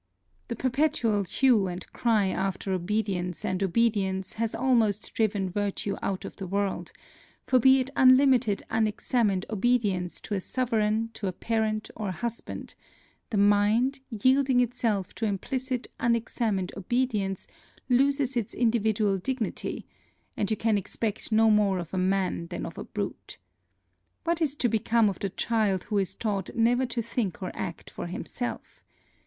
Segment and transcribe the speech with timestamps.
[0.47, 6.37] The perpetual hue and cry after obedience and obedience has almost driven virtue out of
[6.37, 6.91] the world,
[7.45, 12.73] for be it unlimited unexamined obedience to a sovereign, to a parent, or husband,
[13.29, 17.45] the mind, yielding itself to implicit unexamined obedience,
[17.87, 19.85] loses its individual dignity,
[20.35, 23.37] and you can expect no more of a man than of a brute.
[24.23, 27.91] What is to become of the child who is taught never to think or act
[27.91, 28.81] for himself?